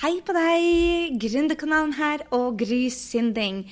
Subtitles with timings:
[0.00, 1.18] Hei på deg!
[1.20, 3.66] Gründerkanalen her og Gry Sinding.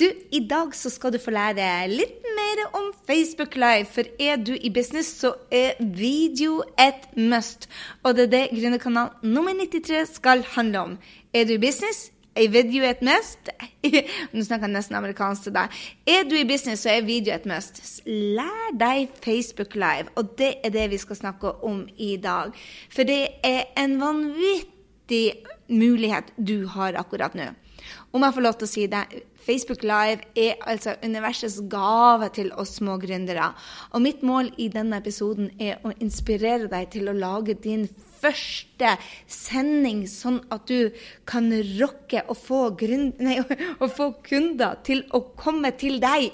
[0.00, 3.84] Du, I dag så skal du få lære litt mer om Facebook Live.
[3.92, 7.68] For er du i business, så er video et must.
[8.00, 10.94] Og det er det Gründerkanal nummer 93 skal handle om.
[11.34, 12.06] Er du i business?
[12.32, 13.52] Er video et must?
[14.32, 15.82] Nå snakker jeg nesten amerikansk til deg.
[16.08, 17.82] Er du i business, så er video et must.
[18.08, 22.56] Lær deg Facebook Live, og det er det vi skal snakke om i dag.
[22.88, 25.26] For det er en vanvittig
[25.68, 27.52] mulighet du har akkurat nå.
[28.14, 29.04] Om jeg får lov til å si det,
[29.44, 33.50] Facebook Live er altså universets gave til oss små gründere.
[33.92, 37.84] Og mitt mål i denne episoden er å inspirere deg til å lage din
[38.24, 38.94] første
[39.28, 40.94] sending, sånn at du
[41.28, 42.62] kan rocke og få,
[43.26, 43.40] nei,
[43.76, 46.30] og få kunder til å komme til deg.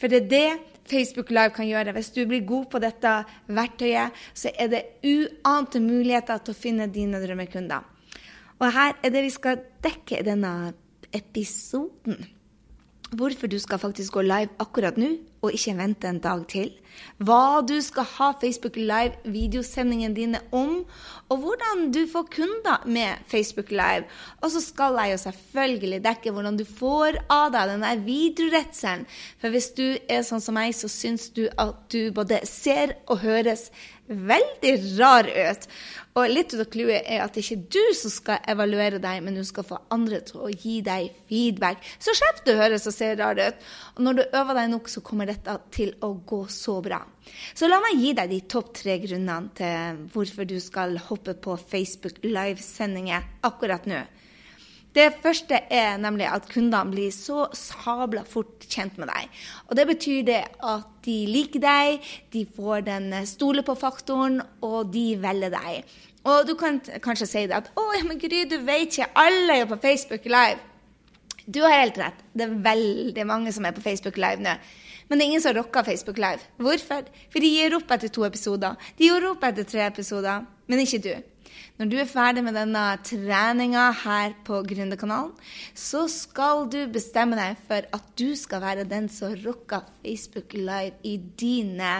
[0.00, 0.48] For det er det
[0.88, 1.92] Facebook Live kan gjøre.
[1.96, 6.88] Hvis du blir god på dette verktøyet, så er det uante muligheter til å finne
[6.92, 7.93] dine drømmekunder.
[8.62, 10.72] Og her er det vi skal dekke i denne
[11.14, 12.24] episoden.
[13.14, 15.12] Hvorfor du skal faktisk gå live akkurat nå,
[15.44, 16.70] og ikke vente en dag til.
[17.22, 20.80] Hva du skal ha Facebook Live-videosendingene dine om,
[21.28, 24.08] og hvordan du får kunder med Facebook Live.
[24.40, 29.04] Og så skal jeg jo selvfølgelig dekke hvordan du får av deg denne videoredselen.
[29.40, 33.20] For hvis du er sånn som meg, så syns du at du både ser og
[33.24, 33.68] høres
[34.08, 35.68] veldig rar ut.
[36.14, 39.34] Og litt av clouet er at det ikke er du som skal evaluere deg, men
[39.34, 41.82] du skal få andre til å gi deg feedback.
[41.98, 43.64] Så slipper du å høres og se rar ut.
[43.96, 47.00] Og når du øver deg nok, så kommer dette til å gå så bra.
[47.56, 51.56] Så la meg gi deg de topp tre grunnene til hvorfor du skal hoppe på
[51.58, 54.04] Facebook livesendinger akkurat nå.
[54.94, 59.40] Det første er nemlig at kundene blir så sabla fort kjent med deg.
[59.66, 65.16] Og det betyr det at de liker deg, de får den stole på-faktoren, og de
[65.18, 65.96] velger deg.
[66.24, 69.58] Og du kan kanskje si det at 'Å, ja, men Gry, du vet ikke, alle
[69.60, 70.62] er på Facebook Live'.
[71.50, 72.24] Du har helt rett.
[72.32, 74.54] Det er veldig mange som er på Facebook Live nå.
[75.08, 76.40] Men det er ingen som rocker Facebook Live.
[76.56, 77.04] Hvorfor?
[77.32, 78.76] For de gir opp etter to episoder.
[78.96, 81.33] De gir opp etter tre episoder, men ikke du.
[81.74, 85.32] Når du er ferdig med denne treninga her på Gründerkanalen,
[85.74, 90.94] så skal du bestemme deg for at du skal være den som rocker Facebook Live
[91.02, 91.96] i, dine,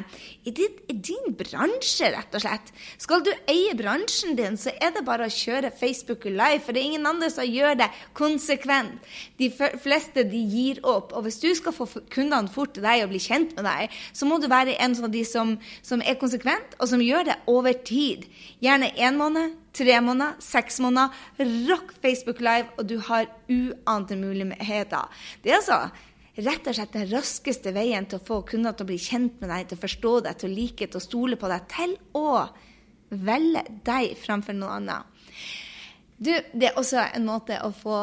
[0.46, 2.70] i, din, i din bransje, rett og slett.
[3.02, 6.84] Skal du eie bransjen din, så er det bare å kjøre Facebook Live, for det
[6.84, 9.02] er ingen andre som gjør det konsekvent.
[9.42, 11.12] De fleste de gir opp.
[11.18, 14.30] Og hvis du skal få kundene fort til deg og bli kjent med deg, så
[14.30, 17.74] må du være en av de som, som er konsekvent, og som gjør det over
[17.90, 18.28] tid.
[18.62, 19.43] Gjerne én måned
[19.74, 21.14] tre måneder, seks måneder.
[21.68, 25.22] Rock Facebook Live, og du har uante muligheter.
[25.42, 25.80] Det er altså
[26.34, 29.52] rett og slett den raskeste veien til å få kunder til å bli kjent med
[29.52, 32.28] deg, til å forstå deg, til å like, til å stole på deg, til å
[33.14, 35.20] velge deg framfor noe annet.
[36.16, 37.98] Du, det er også en måte å få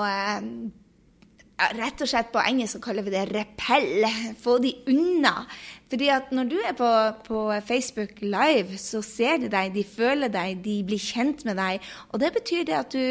[1.78, 4.06] Rett og slett på engelsk så kaller vi det repell.
[4.42, 5.46] Få de unna.
[5.92, 6.90] Fordi at når du er på,
[7.26, 11.84] på, Facebook Live, så ser de deg, de føler deg, de blir kjent med deg.
[12.10, 13.04] Og det betyr det at du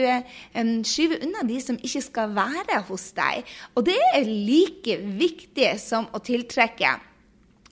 [0.56, 3.44] um, skyver unna de som ikke skal være hos deg.
[3.76, 6.96] Og det er like viktig som å tiltrekke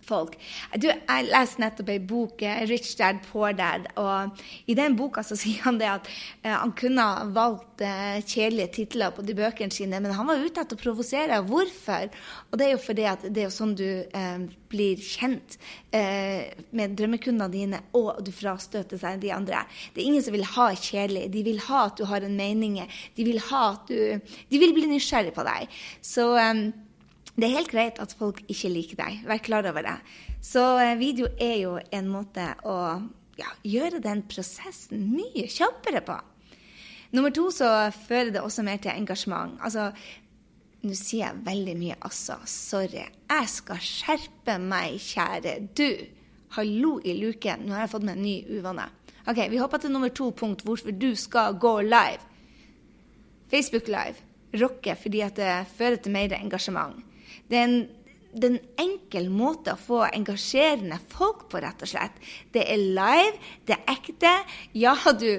[0.08, 0.36] folk.
[0.76, 5.22] Du, jeg leste nettopp ei bok, eh, 'Rich Dad, Poor Dad', og i den boka
[5.26, 6.08] så sier han det at
[6.44, 10.40] uh, han kunne ha valgt uh, kjedelige titler på de bøkene sine, men han var
[10.42, 11.42] ute etter å provosere.
[11.48, 12.08] Hvorfor?
[12.50, 15.56] Og det er jo fordi at det er sånn du eh, blir kjent
[15.92, 19.62] med drømmekundene dine, og du frastøter seg de andre.
[19.94, 21.28] Det er ingen som vil ha kjedelig.
[21.32, 22.80] De vil ha at du har en mening.
[23.16, 24.20] De vil ha at du
[24.50, 25.72] De vil bli nysgjerrig på deg.
[26.04, 26.68] Så um,
[27.38, 29.20] det er helt greit at folk ikke liker deg.
[29.28, 29.94] Vær klar over det.
[30.42, 32.78] Så eh, video er jo en måte å
[33.38, 36.16] ja, gjøre den prosessen mye kjappere på.
[37.14, 39.54] Nummer to så fører det også mer til engasjement.
[39.64, 39.92] Altså,
[40.82, 42.40] nå sier jeg veldig mye altså.
[42.50, 43.06] Sorry.
[43.06, 45.88] Jeg skal skjerpe meg, kjære du.
[46.58, 47.68] Hallo i luken.
[47.68, 48.90] Nå har jeg fått meg en ny uvane.
[49.28, 52.24] Ok, Vi hopper til nummer to punkt hvorfor du skal gå live.
[53.48, 54.26] Facebook Live
[54.58, 57.04] rocker fordi at det fører til mer engasjement.
[57.48, 57.78] Det er en,
[58.32, 62.16] det er en enkel måte å få engasjerende folk på, rett og slett.
[62.52, 63.36] Det er live,
[63.68, 64.32] det er ekte.
[64.76, 65.30] Ja, du,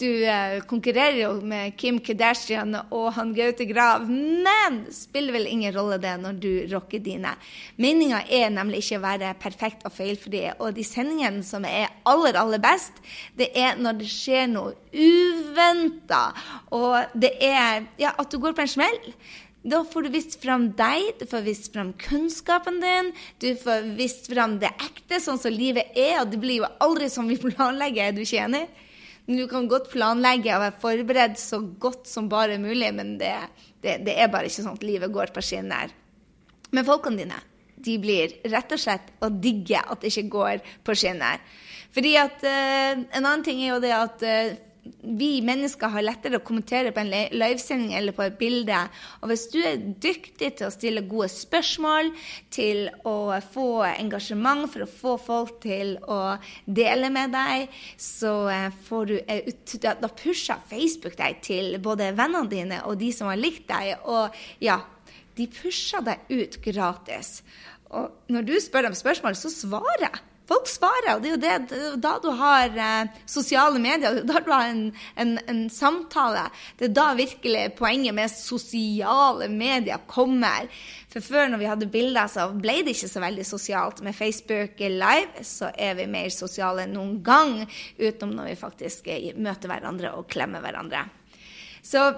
[0.00, 5.74] du uh, konkurrerer jo med Kim Kardashian og han Gaute Grav, men spiller vel ingen
[5.76, 7.34] rolle det når du rocker dine.
[7.76, 12.40] Meninga er nemlig ikke å være perfekt og feilfri, og de sendingene som er aller,
[12.40, 12.96] aller best,
[13.38, 16.24] det er når det skjer noe uventa,
[16.74, 19.00] og det er ja, at du går på en smell.
[19.62, 24.26] Da får du vist fram deg, du får vist fram kunnskapen din, du får vist
[24.32, 26.16] fram det ekte, sånn som livet er.
[26.24, 28.64] Og det blir jo aldri som vi planlegger, er du ikke enig?
[29.28, 33.36] Du kan godt planlegge og være forberedt så godt som bare mulig, men det,
[33.84, 35.94] det, det er bare ikke sånn at livet går på skinner.
[36.74, 37.38] Men folkene dine,
[37.82, 41.38] de blir rett og slett å digge at det ikke går på skinner.
[41.92, 44.54] Fordi at uh, En annen ting er jo det at uh,
[45.02, 48.78] vi mennesker har lettere å kommentere på en livesending eller på et bilde.
[49.22, 52.10] Og hvis du er dyktig til å stille gode spørsmål,
[52.54, 56.36] til å få engasjement for å få folk til å
[56.66, 57.68] dele med deg,
[58.00, 59.52] så eh, får du eh,
[59.82, 63.94] Da pusher Facebook deg til både vennene dine og de som har likt deg.
[64.10, 64.80] Og ja,
[65.38, 67.40] de pusher deg ut gratis.
[67.92, 70.22] Og når du spør dem spørsmål, så svarer jeg.
[70.52, 74.50] Folk svarer, og det er jo det, da du har eh, sosiale medier, da du
[74.52, 74.82] har en,
[75.16, 76.44] en, en, samtale.
[76.76, 80.68] Det er da virkelig poenget med sosiale medier kommer.
[81.12, 84.02] For før, når vi hadde bilder, så ble det ikke så veldig sosialt.
[84.04, 87.62] Med Facebook Live så er vi mer sosiale enn noen gang,
[87.96, 91.06] utenom når vi faktisk eh, møter hverandre og klemmer hverandre.
[91.82, 92.10] Så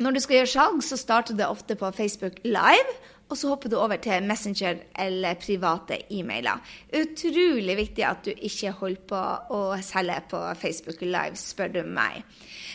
[0.00, 3.70] når du skal gjøre salg, så starter det ofte på Facebook Live og så hopper
[3.70, 6.58] du over til Messenger eller private e-mailer.
[6.98, 9.20] Utrolig viktig at du ikke holder på
[9.54, 12.24] å selge på Facebook Live, spør du meg.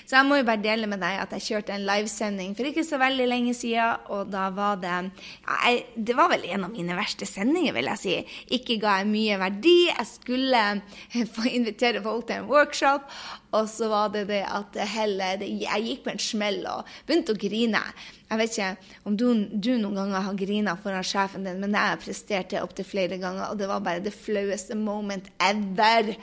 [0.05, 2.85] Så jeg må jo bare dele med deg at jeg kjørte en livesending for ikke
[2.85, 6.97] så veldig lenge siden, og da var det jeg, Det var vel en av mine
[6.97, 8.15] verste sendinger, vil jeg si.
[8.57, 9.77] Ikke ga jeg mye verdi.
[9.89, 10.61] Jeg skulle
[11.35, 13.09] få invitere folk til en workshop,
[13.55, 17.41] og så var det det at heller Jeg gikk på en smell og begynte å
[17.41, 17.81] grine.
[18.29, 21.93] Jeg vet ikke om du, du noen ganger har grina foran sjefen din, men jeg
[21.93, 26.15] har prestert det opptil flere ganger, og det var bare det flaueste moment ever.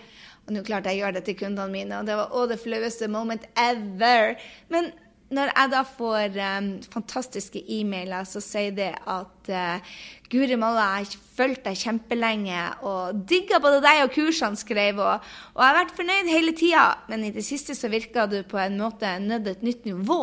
[0.46, 2.60] Og nå klarte jeg å gjøre det til kundene mine, og det var å, det
[2.60, 4.34] flaueste moment ever.
[4.72, 4.90] Men
[5.32, 9.94] når jeg da får um, fantastiske e-mailer, så sier det at uh,
[10.32, 15.32] Guri malla, jeg har fulgt deg kjempelenge og digga både deg og kursene, skrev og,
[15.54, 18.60] og jeg har vært fornøyd hele tida, men i det siste så virka du på
[18.60, 20.20] en måte nødt et nytt nivå.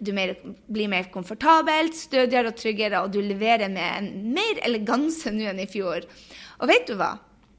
[0.00, 0.36] Du mer,
[0.68, 5.64] blir mer komfortabelt, stødigere og tryggere, og du leverer med en mer eleganse nå enn
[5.64, 6.08] i fjor.
[6.58, 7.16] Og vet du hva?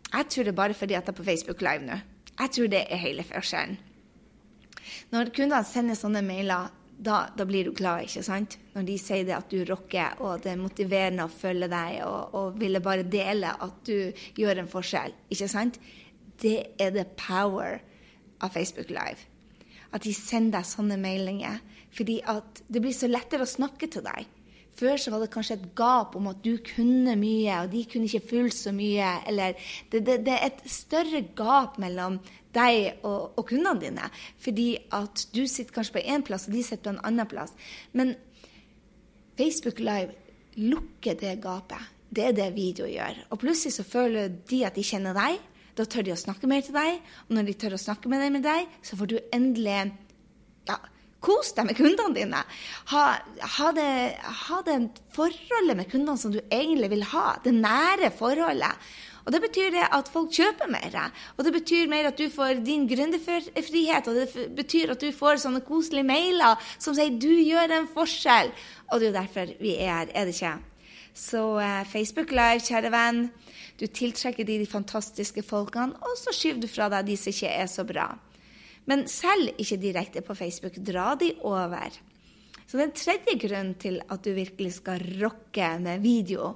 [0.10, 2.00] Jeg tror det er bare fordi at jeg er på Facebook Live nå.
[2.40, 3.78] Jeg tror det er hele forskjellen.
[5.14, 6.70] Når kundene sender sånne mailer,
[7.00, 8.58] da, da, blir du glad, ikke sant?
[8.74, 12.36] Når de sier det at du rocker, og det er motiverende å følge deg, og,
[12.36, 15.80] og ville bare dele at du gjør en forskjell, ikke sant?
[16.40, 17.80] Det er the power
[18.44, 19.28] av Facebook Live.
[19.96, 21.62] At de sender deg sånne meldinger.
[21.96, 24.28] Fordi at det blir så lettere å snakke til deg.
[24.80, 28.07] Før så var det kanskje et gap om at du kunne mye, og de kunne
[28.07, 29.10] ikke fullt så mye.
[29.27, 29.57] Eller
[29.92, 32.19] det, det, det er et større gap mellom
[32.56, 34.10] deg og, og, kundene dine.
[34.42, 37.56] Fordi at du sitter kanskje på én plass, og de sitter på en annen plass.
[37.92, 38.16] Men
[39.39, 40.16] Facebook Live
[40.60, 41.95] lukker det gapet.
[42.10, 43.25] Det er det video gjør.
[43.30, 45.42] Og plutselig så føler de at de kjenner deg.
[45.77, 46.98] Da tør de å snakke mer til deg.
[47.27, 49.92] Og når de tør å snakke med deg, så får du endelig
[50.68, 50.80] ja,
[51.19, 52.42] Kos deg med kundene dine.
[52.94, 53.04] Ha,
[53.57, 53.89] ha, det,
[54.68, 54.80] det
[55.16, 57.33] forholdet med kundene som du egentlig vil ha.
[57.44, 58.89] Det nære forholdet.
[59.25, 60.95] Og Det betyr det at folk kjøper mer.
[61.38, 64.07] Og det betyr mer at du får din gründerfrihet.
[64.07, 68.56] Og det betyr at du får sånne koselige mailer som sier 'du gjør en forskjell'.
[68.89, 70.57] Og det er jo derfor vi er her, er det ikke?
[71.13, 73.30] Så eh, Facebook Live, kjære venn.
[73.80, 77.48] Du tiltrekker de, de fantastiske folkene, og så skyver du fra deg de som ikke
[77.48, 78.10] er så bra.
[78.89, 80.80] Men selv ikke direkte på Facebook.
[80.81, 82.00] Dra de over.
[82.69, 86.55] Så den tredje grunnen til at du virkelig skal rocke med video,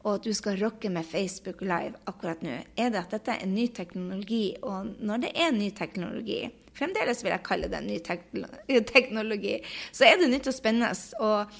[0.00, 3.48] og at du skal rocke med Facebook Live akkurat nå, er det at dette er
[3.48, 4.54] ny teknologi.
[4.62, 6.40] Og når det er ny teknologi,
[6.76, 7.98] fremdeles vil jeg kalle det ny
[8.94, 9.56] teknologi,
[9.92, 10.92] så er det nytt og spennende.
[11.20, 11.50] Og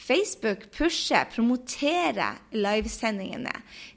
[0.00, 3.54] Facebook pusher, promoterer livesendingene.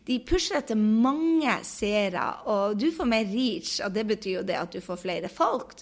[0.07, 4.59] De pusher etter mange seere, og du får mer reach, og det betyr jo det
[4.59, 5.77] at du får flere folk.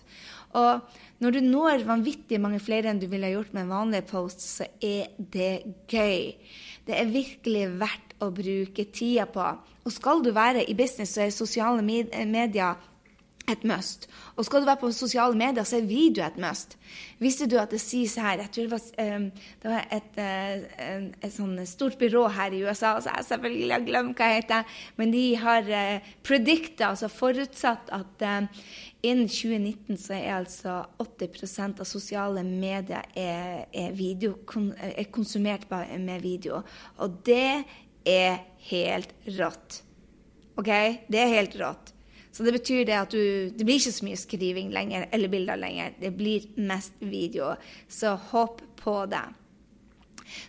[0.57, 4.41] Og når du når vanvittig mange flere enn du ville gjort med en vanlig post,
[4.41, 6.33] så er det gøy.
[6.87, 9.45] Det er virkelig verdt å bruke tida på.
[9.85, 12.81] Og skal du være i business, så er sosiale medier
[13.51, 14.07] et must.
[14.35, 16.77] Og skal du være på sosiale medier, så er video et must.
[17.21, 19.27] Visste du at det sies her Jeg tror det var, um,
[19.63, 23.85] det var et, uh, et, sånn stort byrå her i USA, så jeg selvfølgelig har
[23.87, 28.65] glemt hva det heter, men de har uh, predicta, altså forutsatt at uh,
[29.01, 34.35] innen 2019 så er altså 80% av sosiale medier er, er, video,
[34.79, 36.61] er konsumert med video.
[37.01, 37.63] Og det
[38.07, 39.81] er helt rått.
[40.59, 40.69] OK?
[41.09, 41.93] Det er helt rått.
[42.31, 45.59] Så det betyr det at du Det blir ikke så mye skriving lenger, eller bilder
[45.59, 45.93] lenger.
[45.99, 47.55] Det blir mest video.
[47.89, 49.25] Så hopp på det.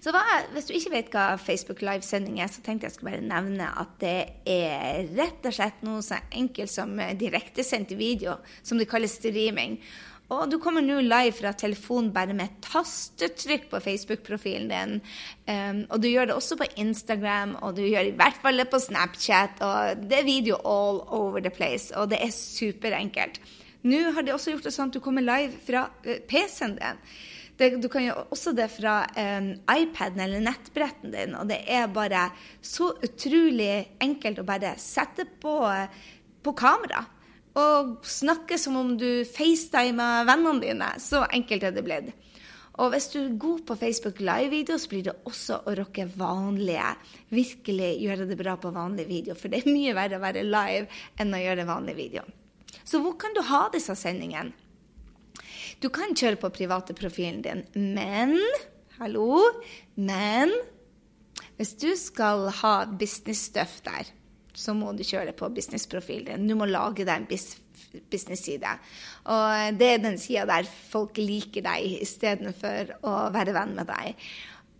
[0.02, 0.22] Så hva,
[0.54, 3.96] Hvis du ikke vet hva Facebook Live-sending er, så tenkte jeg skulle bare nevne at
[4.02, 9.80] det er rett og slett noe så enkelt som direktesendt video, som det kalles streaming.
[10.32, 14.94] Og du kommer nå live fra telefonen bare med et tastetrykk på Facebook-profilen din.
[15.44, 18.70] Um, og du gjør det også på Instagram, og du gjør i hvert fall det
[18.72, 19.60] på Snapchat.
[19.60, 23.42] Og det er video all over the place, og det er superenkelt.
[23.82, 27.04] Nå har de også gjort det sånn at du kommer live fra uh, PC-en din.
[27.60, 31.92] Det, du kan gjøre også det fra um, iPaden eller nettbretten din, og det er
[31.92, 32.30] bare
[32.64, 35.58] så utrolig enkelt å bare sette på,
[36.40, 37.04] på kamera
[37.58, 40.90] og snakke som om du facetimer vennene dine.
[41.02, 42.12] Så enkelt er det blitt.
[42.80, 46.94] Og hvis du er god på Facebook live-video, så blir det også å rocke vanlige.
[47.28, 51.02] Virkelig gjøre det bra på vanlig video, for det er mye verre å være live
[51.20, 52.24] enn å gjøre vanlig video.
[52.80, 54.56] Så hvor kan du ha disse sendingene?
[55.84, 58.38] Du kan kjøre på private profilen din, men
[59.00, 59.40] Hallo?
[59.98, 60.52] Men
[61.56, 64.10] hvis du skal ha business stuff der,
[64.54, 66.48] så må du kjøre det på businessprofilen din.
[66.52, 67.28] Du må lage deg en
[68.12, 68.72] business-side.
[69.32, 74.32] Og det er den sida der folk liker deg istedenfor å være venn med deg.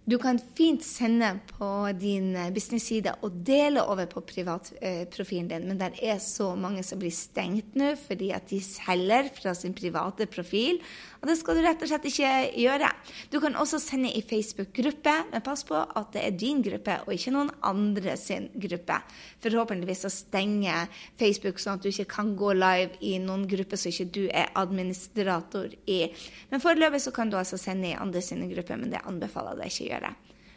[0.03, 5.93] Du kan fint sende på din business-side og dele over på privatprofilen din, men det
[6.03, 10.81] er så mange som blir stengt nå fordi at de selger fra sin private profil.
[11.23, 12.89] Og det skal du rett og slett ikke gjøre.
[13.31, 17.15] Du kan også sende i Facebook-gruppe, men pass på at det er din gruppe og
[17.15, 18.99] ikke noen andre sin gruppe.
[19.47, 20.91] Forhåpentligvis så stenger
[21.21, 24.51] Facebook sånn at du ikke kan gå live i noen grupper som ikke du er
[24.59, 26.09] administrator i.
[26.51, 29.63] Men foreløpig så kan du altså sende i andre sine grupper, men det anbefaler jeg
[29.63, 29.92] deg ikke å gjøre.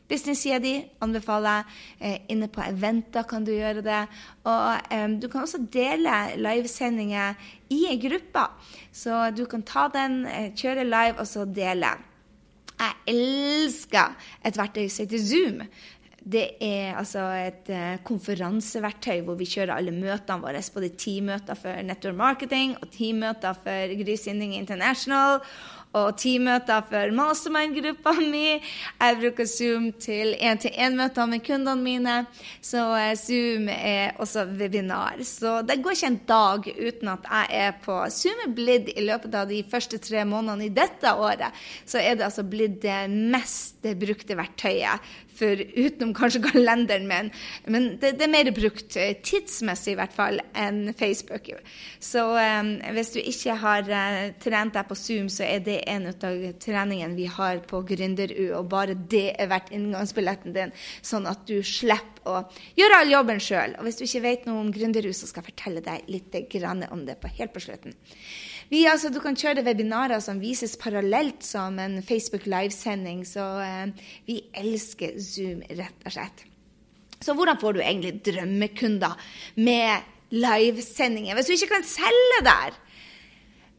[0.05, 1.77] Business-sida di anbefaler jeg.
[1.99, 4.03] Eh, inne på eventer kan du gjøre det.
[4.45, 7.33] Og eh, du kan også dele livesendinger
[7.73, 8.45] i ei gruppe.
[8.93, 11.95] Så du kan ta den, eh, kjøre live, og så dele.
[12.75, 14.15] Jeg elsker
[14.45, 15.61] et verktøy som heter Zoom.
[16.25, 20.63] Det er altså et uh, konferanseverktøy hvor vi kjører alle møtene våre.
[20.73, 25.37] Både teammøter for Network Marketing og teammøter for Grysynding International
[25.95, 28.57] og teammøter for mastermind-gruppa mi.
[28.99, 32.15] Jeg bruker Zoom til én-til-én-møter med kundene mine.
[32.61, 35.21] Så eh, Zoom er også webinar.
[35.23, 39.05] Så det går ikke en dag uten at jeg er på Zoom er blitt i
[39.05, 41.55] løpet av de første tre månedene i dette året,
[41.87, 45.03] så er det altså blitt det mest brukte verktøyet
[45.35, 47.31] for utenom kanskje kalenderen min.
[47.67, 51.51] Men det, det, er mer brukt eh, tidsmessig i hvert fall enn Facebook.
[51.99, 56.09] Så um, hvis du ikke har uh, trent deg på Zoom, så er det en
[56.11, 56.19] av
[56.63, 60.75] treningene vi har på Gründer-U, og bare det er verdt inngangsbilletten din,
[61.05, 62.41] sånn at du slipper å
[62.77, 63.77] gjøre all jobben sjøl.
[63.79, 66.35] Og hvis du ikke vet noe om Gründer-U, så skal jeg fortelle deg litt
[66.91, 67.95] om det på helt på slutten.
[68.71, 74.07] Vi, altså, du kan kjøre webinarer som vises parallelt som en Facebook livesending, så eh,
[74.25, 76.45] vi elsker Zoom, rett og slett.
[77.21, 79.13] Så hvordan får du egentlig drømmekunder
[79.61, 82.81] med livesendinger hvis du ikke kan selge der?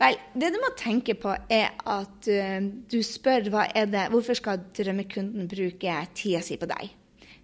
[0.01, 4.37] Vel, det du må tenke på, er at uh, du spør hva er det, hvorfor
[4.37, 6.93] skal drømmekunden bruke tida si på deg?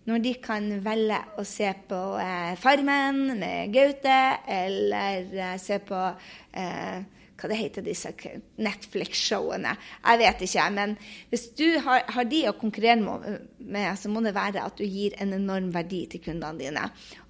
[0.09, 6.01] Når de kan velge å se på eh, Farmen med Gaute, eller eh, se på
[7.43, 8.11] hva det heter disse
[8.63, 9.75] Netflix-showene.
[10.05, 10.67] Jeg vet ikke.
[10.75, 10.95] Men
[11.33, 15.17] hvis du har, har de å konkurrere med, så må det være at du gir
[15.23, 16.87] en enorm verdi til kundene dine.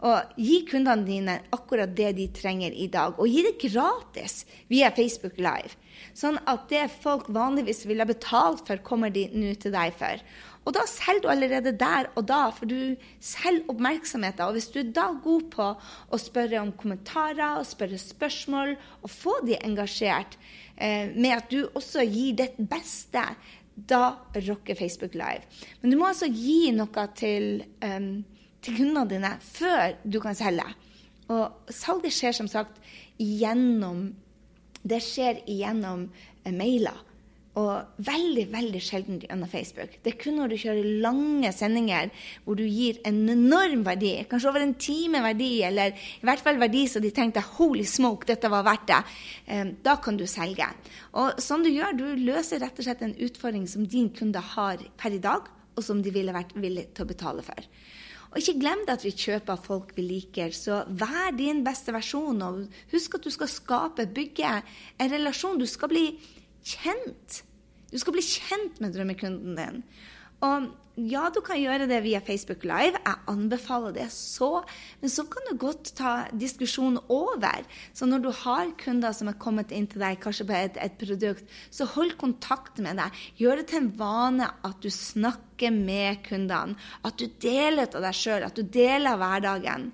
[0.09, 3.17] Og gi kundene dine akkurat det de trenger i dag.
[3.17, 5.79] Og gi det gratis via Facebook Live.
[6.19, 10.21] Sånn at det folk vanligvis ville betalt for, kommer de nå til deg for.
[10.62, 14.45] Og da selger du allerede der og da, for du selger oppmerksomheten.
[14.47, 19.11] Og hvis du er da god på å spørre om kommentarer og spørre spørsmål, og
[19.11, 20.38] få de engasjert
[20.76, 23.25] eh, med at du også gir ditt beste,
[23.75, 24.02] da
[24.37, 25.49] rocker Facebook Live.
[25.81, 28.11] Men du må altså gi noe til, um,
[28.62, 30.66] til kundene dine før du kan selge.
[31.33, 32.78] Og salget skjer som sagt
[33.19, 34.11] gjennom
[34.83, 36.09] Det skjer gjennom
[36.42, 36.97] eh, mailer.
[37.61, 39.99] Og veldig veldig sjelden gjennom Facebook.
[40.00, 42.09] Det er kun når du kjører lange sendinger
[42.47, 46.61] hvor du gir en enorm verdi, kanskje over en time verdi, eller i hvert fall
[46.62, 49.04] verdi så de tenkte 'holy smoke, dette var verdt det',
[49.47, 50.64] eh, da kan du selge.
[51.12, 54.78] Og sånn du gjør, du løser rett og slett en utfordring som din kunde har
[54.97, 55.42] per i dag,
[55.76, 57.61] og som de ville vært villige til å betale for.
[58.32, 62.40] Og ikke glem det at vi kjøper folk vi liker, så vær din beste versjon.
[62.42, 62.62] Og
[62.94, 64.62] husk at du skal skape, bygge
[64.99, 65.59] en relasjon.
[65.61, 66.06] Du skal bli
[66.64, 67.42] kjent.
[67.92, 69.83] Du skal bli kjent med drømmekunden din.
[70.42, 70.71] Og
[71.09, 72.99] ja, du kan gjøre det via Facebook Live.
[73.00, 74.61] Jeg anbefaler det så.
[75.00, 77.64] Men så kan du godt ta diskusjonen over.
[77.97, 80.99] Så når du har kunder som er kommet inn til deg, kanskje på et, et
[81.00, 83.23] produkt, så hold kontakt med deg.
[83.40, 86.76] Gjør det til en vane at du snakker med kundene.
[87.09, 89.92] At du deler av deg sjøl, at du deler hverdagen.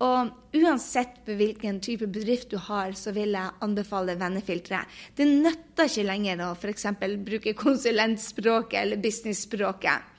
[0.00, 4.88] Og uansett hvilken type bedrift du har, så vil jeg anbefale vennefilteret.
[5.16, 6.86] Det nytter ikke lenger å f.eks.
[7.26, 10.16] bruke konsulentspråket eller businessspråket.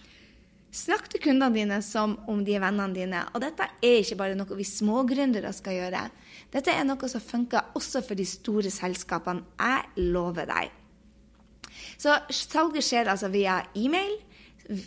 [0.71, 3.23] Snakk til kundene dine som om de er vennene dine.
[3.33, 6.03] Og dette er ikke bare noe vi smågründere skal gjøre.
[6.53, 9.43] Dette er noe som funker også for de store selskapene.
[9.59, 10.77] Jeg lover deg.
[11.99, 14.13] Så salget skjer altså via e-mail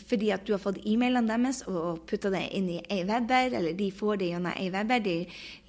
[0.09, 3.91] fordi at du har fått e-mailene deres og putta det inn i Aweber, eller de
[3.95, 5.03] får det gjennom Aweber.
[5.05, 5.17] De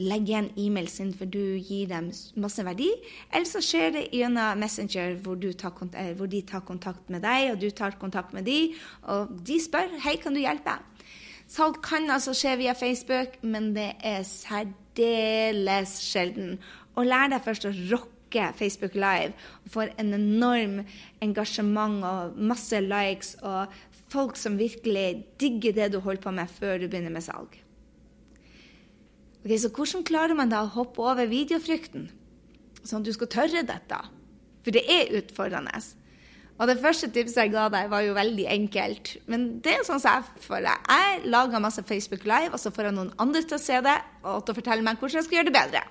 [0.02, 2.90] legger igjen e-mailen sin for du gir dem masse verdi.
[3.32, 7.52] Eller så skjer det gjennom Messenger, hvor, tar, eh, hvor, de tar kontakt med deg,
[7.54, 8.60] og du tar kontakt med de,
[9.12, 10.78] og de spør hei, kan du hjelpe.
[11.52, 16.58] Salg kan altså skje via Facebook, men det er særdeles sjelden.
[16.96, 20.80] Og lær deg først å rocke Facebook Live og får en enorm
[21.24, 23.72] engasjement og masse likes og
[24.16, 27.60] folk som virkelig digger det du holder på med, før du begynner med salg.
[29.44, 32.10] Ok, Så hvordan klarer man da å hoppe over videofrykten,
[32.82, 34.02] sånn at du skal tørre dette?
[34.66, 35.78] For det er utfordrende.
[36.56, 39.12] Og det første tipset jeg ga deg, var jo veldig enkelt.
[39.28, 40.80] Men det er sånn som jeg føler.
[40.88, 43.96] Jeg lager masse Facebook Live, og så får jeg noen andre til å se det
[44.24, 45.84] og til å fortelle meg hvordan jeg skal gjøre det bedre.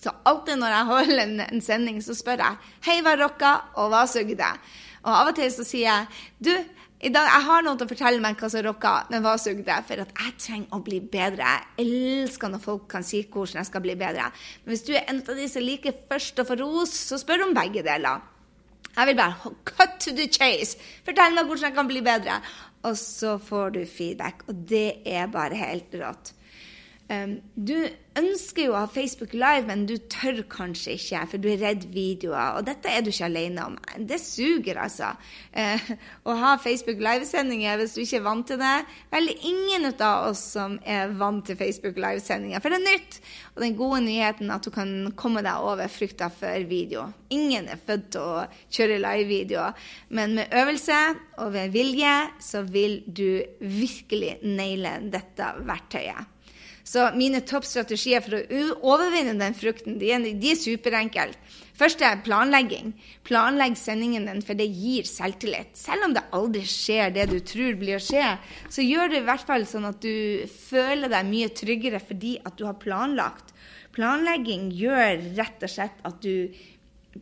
[0.00, 3.92] Så alltid når jeg holder en, en sending, så spør jeg hei, hva rocka, og
[3.92, 4.48] hva sugde?
[5.04, 6.54] Og av og til så sier jeg du,
[7.04, 9.74] i dag, Jeg har noen til å fortelle meg hva som rocka, men hva sugde?
[9.88, 11.50] For at jeg trenger å bli bedre.
[11.76, 14.30] Jeg elsker når folk kan si hvordan jeg skal bli bedre.
[14.64, 17.44] Men hvis du er en av de som liker først å få ros, så spør
[17.48, 18.22] om begge deler.
[18.94, 20.78] Jeg vil bare cut to the chase.
[21.04, 22.38] Fortell meg hvordan jeg kan bli bedre.
[22.88, 24.46] Og så får du feedback.
[24.48, 26.32] Og det er bare helt rått.
[27.12, 27.74] Um, du
[28.16, 31.84] ønsker jo å ha Facebook Live, men du tør kanskje ikke, for du er redd
[31.92, 32.56] videoer.
[32.56, 33.76] Og dette er du ikke alene om.
[34.08, 35.10] Det suger, altså.
[35.52, 35.90] Uh,
[36.30, 38.72] å ha Facebook Live-sendinger hvis du ikke er vant til det.
[39.12, 43.20] Vel, ingen av oss som er vant til Facebook Live-sendinger, for det er nytt.
[43.52, 47.10] Og den gode nyheten at du kan komme deg over frykta for video.
[47.34, 51.00] Ingen er født til å kjøre live-videoer, men med øvelse
[51.42, 56.33] og ved vilje så vil du virkelig naile dette verktøyet.
[56.84, 61.30] Så mine toppstrategier for å overvinne den frukten, de er, de er superenkle.
[61.74, 62.92] Først er planlegging.
[63.26, 65.72] Planlegg sendingen din, for det gir selvtillit.
[65.78, 68.36] Selv om det aldri skjer det du tror blir å skje,
[68.70, 72.60] så gjør det i hvert fall sånn at du føler deg mye tryggere fordi at
[72.60, 73.50] du har planlagt.
[73.96, 76.52] Planlegging gjør rett og slett at du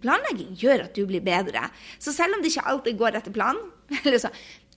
[0.01, 1.66] Planlegging gjør at du blir bedre.
[2.01, 3.66] Så selv om det ikke alltid går etter planen,
[3.98, 4.31] eller så,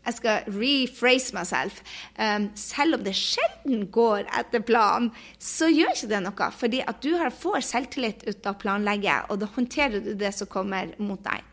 [0.06, 1.82] jeg skal rephrase myself.
[2.20, 6.52] Um, selv om det sjelden går etter planen, så gjør ikke det noe.
[6.60, 10.94] Fordi at du får selvtillit ut av planlegget, og da håndterer du det som kommer
[11.02, 11.44] mot deg.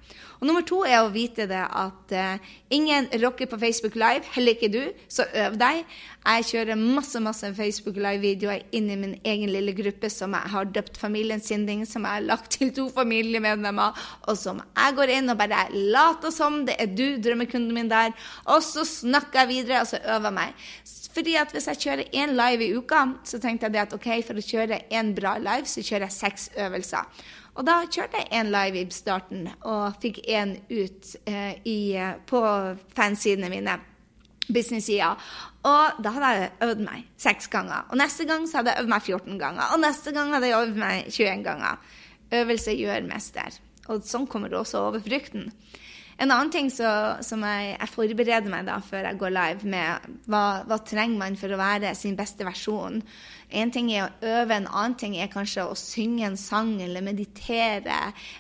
[0.43, 4.57] Og nummer to er å vite det at uh, ingen rocker på Facebook Live, heller
[4.57, 5.85] ikke du, så øv deg.
[6.27, 10.73] Jeg kjører masse masse Facebook Live-videoer inn i min egen lille gruppe som jeg har
[10.75, 15.31] døpt Familien Sinding, som jeg har lagt til to familiemedlemmer, og som jeg går inn
[15.31, 18.11] og bare later som det er du, drømmekunden min der,
[18.51, 20.67] og så snakker jeg videre, og så øver jeg meg.
[21.13, 24.39] Fordi at Hvis jeg kjører én live i uka, så tenkte jeg at ok, for
[24.39, 27.25] å kjøre én bra live, så kjører jeg seks øvelser.
[27.53, 31.81] Og da kjørte jeg én live i starten og fikk én ut eh, i,
[32.27, 32.41] på
[32.97, 33.81] fansidene mine.
[34.53, 35.13] Business-sida.
[35.69, 37.85] Og da hadde jeg øvd meg seks ganger.
[37.93, 39.69] Og neste gang så hadde jeg øvd meg 14 ganger.
[39.75, 41.93] Og neste gang hadde jeg øvd meg 21 ganger.
[42.41, 43.61] Øvelse gjør mester.
[43.93, 45.53] Og sånn kommer du også over frykten.
[46.21, 46.89] En annen ting så,
[47.25, 51.39] som jeg, jeg, forbereder meg da før jeg går live med, hva, hva trenger man
[51.41, 53.01] for å være sin beste versjon?
[53.53, 57.05] En ting er å øve, en annen ting er kanskje å synge en sang eller
[57.05, 57.99] meditere.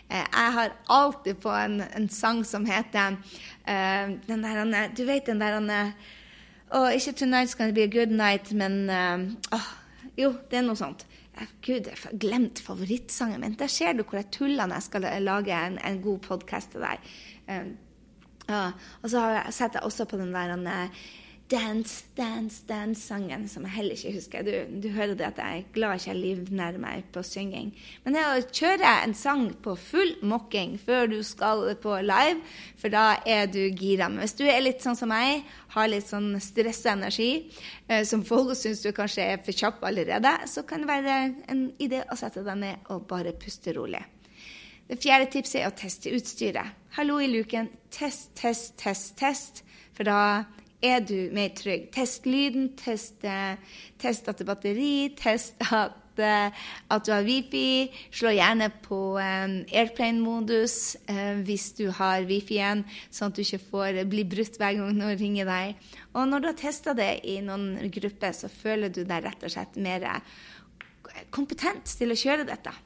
[0.08, 5.28] Eh, jeg har alltid på en, en sang som heter uh, den der, Du vet
[5.28, 5.58] den der
[6.72, 9.68] oh, Ikke 'Tonight's Gonna Be a Good Night', men uh, oh,
[10.16, 11.06] Jo, det er noe sånt.
[11.64, 13.54] Gud, jeg har glemt favorittsangen min.
[13.58, 16.85] Der ser du hvor jeg tuller når jeg skal lage en, en god podkast til
[16.85, 17.00] deg.
[17.50, 21.02] Og så setter jeg også på den der uh,
[21.52, 24.44] Dance, Dance, Dance-sangen, som jeg heller ikke husker.
[24.46, 27.74] Du, du, hører det at jeg er glad ikke jeg livnærer meg på synging.
[28.05, 32.40] Men det å kjøre en sang på full mokking før du skal på live,
[32.81, 34.09] for da er du gira.
[34.09, 35.44] Men hvis du er litt sånn som meg,
[35.76, 37.31] har litt sånn stressa energi,
[37.85, 41.18] eh, som folk syns du kanskje er for kjapp allerede, så kan det være
[41.52, 44.00] en idé å sette deg ned og bare puste rolig.
[44.88, 46.81] Det fjerde tipset er å teste utstyret.
[46.92, 49.62] Hallo i luken, test, test, test, test.
[49.96, 50.44] For da
[50.85, 51.88] er du mer trygg.
[51.94, 53.57] Test lyden, test, eh,
[54.02, 57.88] test at det er batteri, test at at du har wifi.
[58.12, 60.74] Slå gjerne på um, airplane-modus
[61.09, 64.92] uh, hvis du har wifi igjen, sånn at du ikke får bli brutt hver gang
[64.92, 65.88] noen ringer deg.
[66.12, 69.57] Og når du har testa det i noen grupper, så føler du deg rett og
[69.57, 70.05] slett mer
[71.33, 72.76] kompetent til å kjøre dette.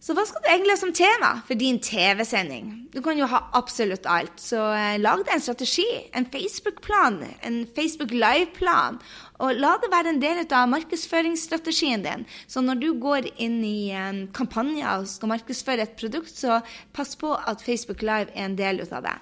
[0.00, 2.70] Så hva skal du egentlig ha som tema for din TV-sending?
[2.88, 4.38] Du kan jo ha absolutt alt.
[4.40, 5.84] Så eh, lag deg en strategi,
[6.16, 8.96] en Facebook-plan, en Facebook Live-plan.
[9.40, 12.26] Og la det være en del av markedsføringsstrategien din.
[12.50, 16.60] Så når du går inn i en kampanje og skal markedsføre et produkt, så
[16.96, 19.16] pass på at Facebook Live er en del av det.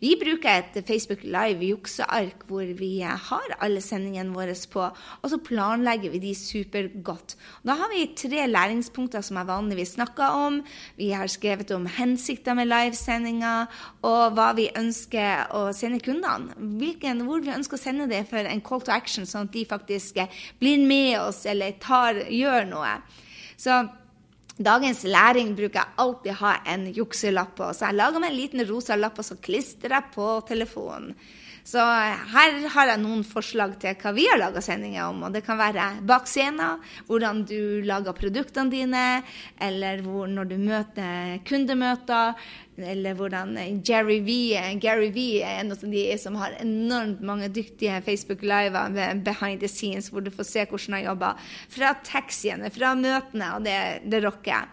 [0.00, 5.38] Vi bruker et Facebook Live jukseark hvor vi har alle sendingene våre på, og så
[5.42, 7.34] planlegger vi de supergodt.
[7.66, 10.60] Da har vi tre læringspunkter som jeg vanligvis snakker om.
[10.96, 13.66] Vi har skrevet om hensikter med livesendinga,
[14.06, 16.54] og hva vi ønsker å sende kundene.
[16.78, 19.63] Hvilken, hvor vi ønsker å sende det for en call to action, sånn at de
[19.68, 20.22] faktisk
[20.60, 22.96] blir med oss eller tar, gjør noe.
[23.56, 23.82] Så
[24.54, 28.62] Dagens læring bruker jeg alltid ha en jukselapp på, så jeg lager meg en liten
[28.68, 31.16] rosa lapp og så klistrer jeg på telefonen.
[31.64, 35.22] Så her har jeg noen forslag til hva vi har laga sendinger om.
[35.24, 39.04] og Det kan være bak scenen, hvordan du lager produktene dine,
[39.56, 42.36] eller hvor, når du møter kundemøter,
[42.76, 44.36] eller hvordan Jerry V,
[44.82, 49.70] Gary V er en av de som har enormt mange dyktige Facebook-liver med behind the
[49.70, 51.48] scenes, hvor du får se hvordan han jobber.
[51.72, 54.68] Fra taxiene, fra møtene, og det, det rocker.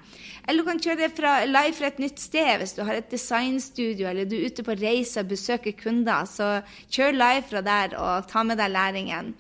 [0.51, 4.09] Eller du kan kjøre fra, live fra et nytt sted hvis du har et designstudio
[4.09, 6.27] eller du er ute på reise og besøker kunder.
[6.27, 6.57] Så
[6.91, 9.31] kjør live fra der og ta med deg læringen.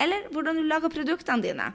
[0.00, 1.68] Eller hvordan du lager produktene dine.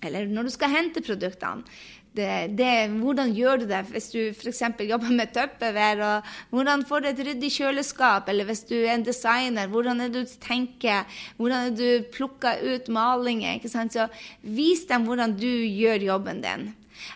[0.00, 1.68] Eller når du skal hente produktene.
[2.16, 2.70] Det, det,
[3.04, 4.64] hvordan gjør du det hvis du f.eks.
[4.80, 6.24] jobber med tupperware?
[6.50, 8.32] Hvordan får du et ryddig kjøleskap?
[8.32, 11.04] Eller hvis du er en designer, hvordan er det du tenker?
[11.36, 13.60] Hvordan er det du plukker ut malinger?
[13.68, 14.08] Så
[14.40, 16.70] vis dem hvordan du gjør jobben din.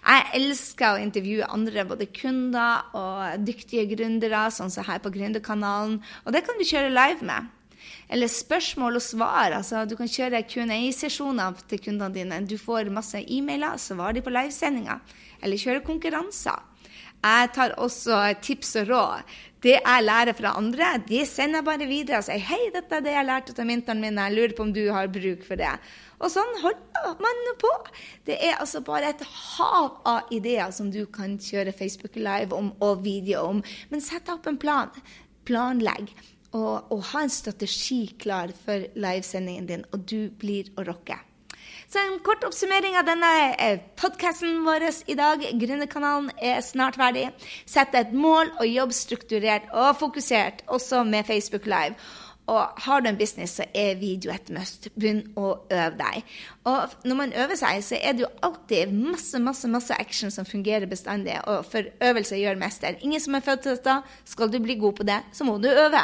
[0.05, 6.01] Jeg elsker å intervjue andre, både kunder og dyktige gründere, sånn som her på Gründerkanalen.
[6.25, 7.51] Og det kan du kjøre live med.
[8.09, 9.53] Eller spørsmål og svar.
[9.53, 12.40] altså Du kan kjøre Q&A-sesjoner til kundene dine.
[12.49, 15.01] Du får masse e-mailer, svarer de på livesendinga.
[15.42, 16.62] Eller kjøre konkurranser.
[17.25, 19.37] Jeg tar også tips og råd.
[19.64, 23.05] Det jeg lærer fra andre, de sender jeg bare videre og sier hei, dette er
[23.07, 25.70] det jeg lærte av menteren min, jeg lurer på om du har bruk for det.
[26.20, 27.72] Og sånn holder man på.
[28.29, 32.72] Det er altså bare et hav av ideer som du kan kjøre Facebook Live om
[32.85, 33.64] og video om.
[33.90, 34.94] Men sett opp en plan.
[35.48, 36.14] Planlegg.
[36.55, 41.18] Og, og ha en strategi klar for livesendingen din, og du blir å rocke.
[41.90, 43.31] Så en kort oppsummering av denne
[43.62, 45.42] eh, podkasten vår i dag.
[45.61, 47.29] Gründerkanalen er snart ferdig.
[47.70, 51.94] Sett et mål og jobb strukturert og fokusert, også med Facebook Live.
[52.47, 54.91] Og har du en business, så er video et must.
[54.95, 56.35] Begynn å øve deg.
[56.64, 60.46] Og når man øver seg, så er det jo alltid masse masse, masse action som
[60.48, 61.37] fungerer bestandig.
[61.50, 62.96] Og for øvelse gjør mester.
[63.00, 63.96] Ingen som er født til dette.
[64.24, 66.00] Skal du bli god på det, så må du øve.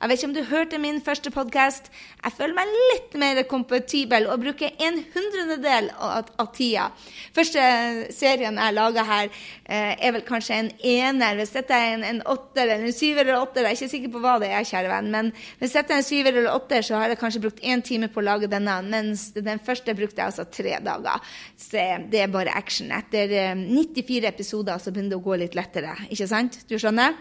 [0.00, 1.88] Jeg vet ikke om du hørte min første podkast.
[2.24, 6.90] Jeg føler meg litt mer kompatibel og bruker en hundredel av, av tida.
[7.34, 7.64] Første
[8.12, 9.32] serien jeg laga her,
[9.64, 11.40] eh, er vel kanskje en ener.
[11.40, 14.12] Hvis dette er en, en åtter eller en syver eller åtter, jeg er ikke sikker
[14.12, 15.10] på hva det er, kjære venn.
[15.10, 18.12] men hvis dette er en syver eller åtter, så har jeg kanskje brukt én time
[18.12, 21.34] på å lage denne, mens den første brukte jeg altså tre dager.
[21.56, 22.92] Så det er bare action.
[22.92, 26.64] Etter 94 eh, episoder så begynner det å gå litt lettere, ikke sant?
[26.68, 27.16] Du skjønner?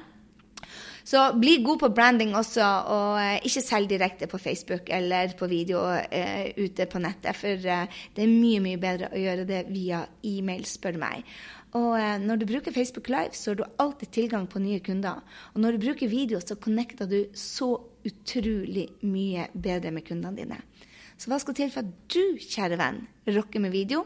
[1.03, 5.49] Så bli god på branding også, og eh, ikke selg direkte på Facebook eller på
[5.49, 9.63] video uh, ute på nettet, for uh, det er mye, mye bedre å gjøre det
[9.71, 11.25] via e-mail, spør meg.
[11.73, 15.23] Og uh, når du bruker Facebook Live, så har du alltid tilgang på nye kunder.
[15.55, 17.73] Og når du bruker video, så connecter du så
[18.05, 20.61] utrolig mye bedre med kundene dine.
[21.17, 24.05] Så hva skal til for at du, kjære venn, rocker med video?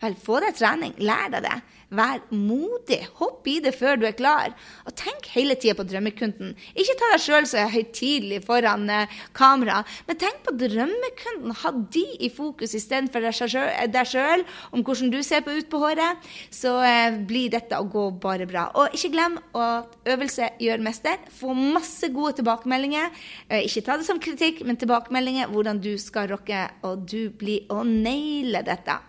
[0.00, 1.58] Vel, få deg trening, lær deg det.
[1.90, 4.52] Vær modig, hopp i det før du er klar.
[4.86, 6.52] Og tenk hele tida på drømmekunden.
[6.78, 11.56] Ikke ta deg sjøl så høytidelig foran eh, kamera, men tenk på drømmekunden.
[11.64, 16.30] Ha de i fokus istedenfor deg sjøl, om hvordan du ser på ut på håret.
[16.54, 18.68] Så eh, blir dette å gå bare bra.
[18.78, 21.18] Og ikke glem at øvelse gjør mester.
[21.40, 23.10] Få masse gode tilbakemeldinger.
[23.50, 27.66] Eh, ikke ta det som kritikk, men tilbakemeldinger hvordan du skal rocke, og du blir
[27.74, 29.00] å naile dette.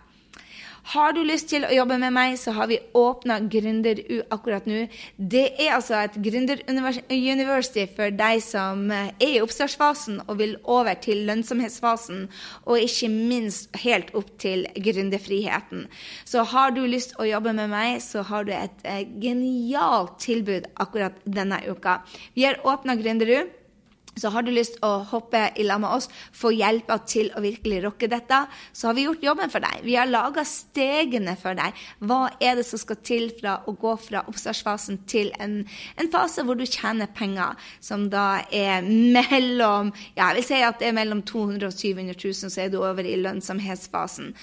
[0.90, 4.80] Har du lyst til å jobbe med meg, så har vi åpna Gründer-U akkurat nå.
[5.16, 11.22] Det er altså et gründer-university for deg som er i oppstartsfasen og vil over til
[11.28, 12.26] lønnsomhetsfasen,
[12.66, 15.86] og ikke minst helt opp til gründerfriheten.
[16.26, 20.66] Så har du lyst å jobbe med meg, så har du et eh, genialt tilbud
[20.82, 22.00] akkurat denne uka.
[22.34, 23.61] Vi har åpna Gründer-U.
[24.20, 27.80] Så har du lyst å hoppe i lag med oss, få hjelp til å virkelig
[27.86, 28.42] rocke dette,
[28.76, 29.80] så har vi gjort jobben for deg.
[29.86, 31.78] Vi har laga stegene for deg.
[32.04, 35.62] Hva er det som skal til fra å gå fra oppstartsfasen til en,
[35.96, 40.82] en, fase hvor du tjener penger, som da er mellom ja, jeg vil si at
[40.82, 44.34] det er mellom 200 og 700 000, så er du over i lønnsomhetsfasen.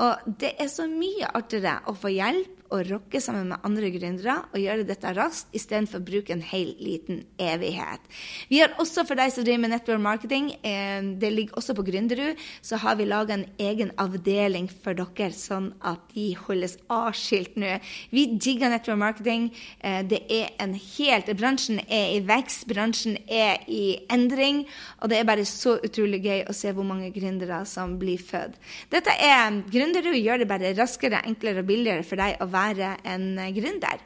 [0.00, 4.34] Og det er så mye artigere å få hjelp å rocke sammen med andre gründere
[4.52, 8.02] og gjøre dette raskt istedenfor å bruke en hel liten evighet.
[8.50, 11.84] Vi har også for deg som driver med network marketing, eh, det ligger også på
[11.86, 17.56] Gründerud, så har vi laga en egen avdeling for dere, sånn at de holdes avskilt
[17.56, 17.78] nå.
[18.10, 19.48] Vi digger network marketing.
[19.80, 24.64] Eh, det er en helt Bransjen er i vekst, bransjen er i endring,
[25.02, 28.56] og det er bare så utrolig gøy å se hvor mange gründere som blir født.
[28.90, 32.94] Dette er Gründerud gjør det bare raskere, enklere og billigere for deg å være være
[33.14, 34.02] en gründer.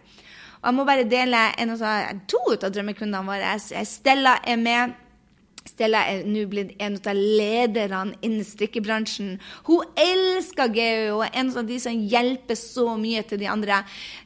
[0.62, 1.72] Og jeg må bare dele en,
[2.30, 3.56] to av drømmekundene våre.
[3.88, 4.94] Stella er med.
[5.68, 9.36] Stella er nå blitt en av lederne innen strikkebransjen.
[9.68, 13.82] Hun elsker GU og er en av de som hjelper så mye til de andre.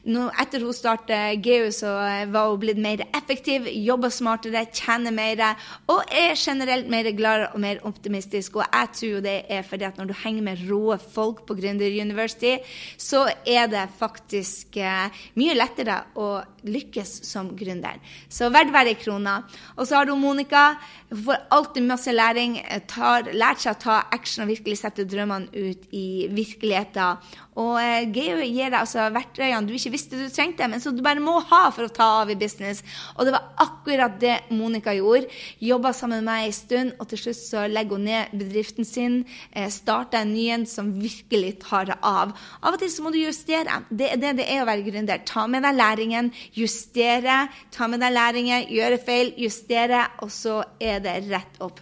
[0.09, 1.93] Nå, etter hun startet GU, så
[2.33, 5.43] var hun blitt mer effektiv, jobber smartere, tjener mer
[5.91, 8.57] og er generelt mer glad og mer optimistisk.
[8.57, 12.01] Og jeg tror det er fordi at når du henger med rå folk på Gründer
[12.01, 12.55] University,
[12.97, 16.29] så er det faktisk eh, mye lettere å
[16.67, 17.99] lykkes som gründer.
[18.29, 19.35] Så verdt hver krone.
[19.77, 20.69] Og så har du Monica.
[21.11, 22.59] Hun får alltid masse læring.
[22.89, 27.27] Tar, lært seg å ta action og virkelig sette drømmene ut i virkeligheten.
[27.57, 31.01] Og eh, GU gir deg altså verktøyene du ikke visste du trengte, men som du
[31.05, 32.83] bare må ha for å ta av i business.
[33.15, 35.31] Og det var akkurat det Monica gjorde.
[35.63, 39.23] Jobba sammen med meg en stund, og til slutt så legger hun ned bedriften sin.
[39.51, 42.35] Eh, Starta en ny en som virkelig tar det av.
[42.61, 43.81] Av og til så må du justere.
[43.89, 45.25] Det er det det er å være gründer.
[45.25, 47.39] Ta med deg læringen, justere.
[47.73, 51.81] Ta med deg læringen, gjøre feil, justere, og så er det rett opp.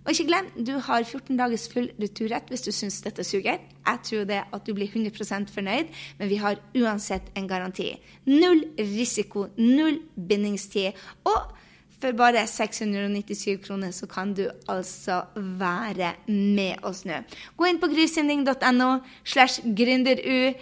[0.00, 3.60] Og ikke glem, du har 14 dagers full returrett hvis du syns dette suger.
[3.60, 7.92] Jeg tror det at du blir 100% fornøyd, men vi har uansett en garanti.
[8.26, 10.96] Null risiko, null bindingstid.
[11.28, 11.52] Og
[12.00, 17.20] for bare 697 kroner så kan du altså være med oss nå.
[17.56, 18.90] Gå inn på grysynding.no
[19.24, 20.54] slash gründeru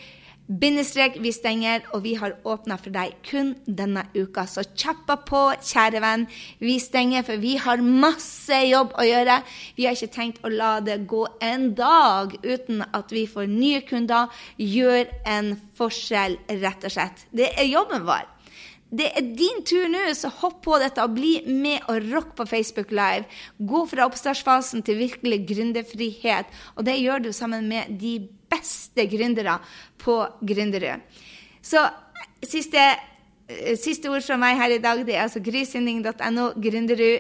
[0.49, 4.47] bindestrek vi stenger, og vi har åpna for deg kun denne uka.
[4.49, 6.27] Så kjappa på, kjære venn.
[6.63, 9.43] Vi stenger, for vi har masse jobb å gjøre.
[9.77, 13.85] Vi har ikke tenkt å la det gå en dag uten at vi får nye
[13.89, 14.33] kunder.
[14.57, 17.29] Gjør en forskjell, rett og slett.
[17.31, 18.27] Det er jobben vår.
[18.89, 22.47] Det er din tur nå, så hopp på dette og bli med og rock på
[22.49, 23.29] Facebook Live.
[23.61, 28.38] Gå fra oppstartsfasen til virkelig gründerfrihet, og det gjør du sammen med de beste
[29.09, 29.59] gründere
[29.99, 31.01] på Gründerud.
[31.63, 31.89] Så
[32.43, 32.79] siste,
[33.49, 37.19] eh, siste, ord fra meg her i dag det er altså grysynding.no, gründerud,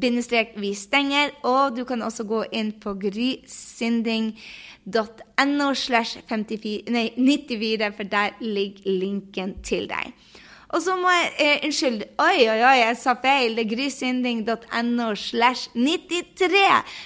[0.00, 8.30] bindestrek vi stenger, og du kan også gå inn på grysynding.no slash 94, for der
[8.40, 10.12] ligger linken til deg.
[10.68, 12.02] Og så må jeg eh, Unnskyld.
[12.20, 13.56] Oi, oi, oi, jeg sa feil.
[13.56, 16.62] Det er grysynding.no slash 93.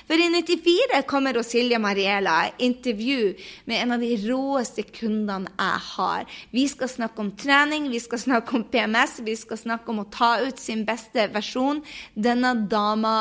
[0.08, 3.32] For i 94 kommer Silje Mariela intervju
[3.70, 6.38] med en av de råeste kundene jeg har.
[6.50, 10.10] Vi skal snakke om trening, vi skal snakke om PMS, vi skal snakke om å
[10.10, 11.84] ta ut sin beste versjon.
[12.14, 13.16] Denne dama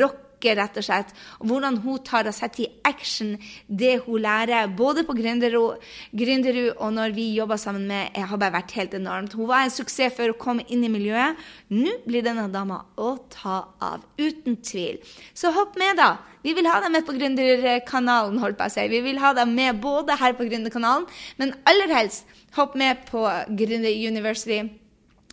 [0.00, 1.12] rocker snakker, rett og slett.
[1.40, 3.36] Og hvordan hun tar og setter i action
[3.68, 8.52] det hun lærer, både på Gründerud og når vi jobber sammen med Jeg har bare
[8.52, 9.34] vært helt enormt.
[9.34, 11.36] Hun var en suksess før hun kom inn i miljøet.
[11.70, 14.02] Nå blir denne dama å ta av.
[14.18, 15.00] Uten tvil.
[15.34, 16.18] Så hopp med, da.
[16.42, 18.88] Vi vil ha deg med på Gründerkanalen, holdt på å si.
[18.88, 22.24] Vi vil ha deg med både her på Gründerkanalen, men aller helst
[22.56, 24.64] hopp med på Gründer University.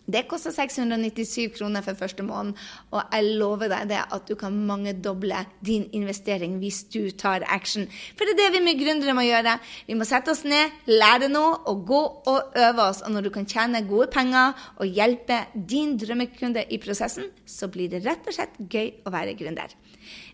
[0.08, 2.56] Det koster 697 kroner for første måned,
[2.96, 7.84] og jeg lover deg det at du kan mangedoble din investering hvis du tar action.
[8.16, 9.58] For det er det vi med gründere må gjøre.
[9.84, 12.00] Vi må sette oss ned, lære noe og gå
[12.32, 13.04] og øve oss.
[13.04, 17.92] Og når du kan tjene gode penger og hjelpe din drømmekunde i prosessen, så blir
[17.92, 19.76] det rett og slett gøy å være gründer.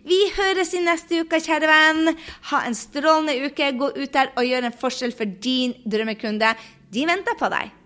[0.06, 2.14] Vi høres i neste uke, kjære venn.
[2.50, 3.74] Ha en strålende uke.
[3.74, 6.54] Gå ut der og gjør en forskjell for din drømmekunde.
[6.94, 7.80] De venter på deg.